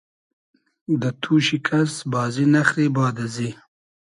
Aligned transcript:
دۂ 1.01 1.09
توشی 1.21 1.57
کئس 1.67 1.93
بازی 2.11 2.45
نئخری 2.53 2.87
باد 2.95 3.15
ازی 3.25 3.49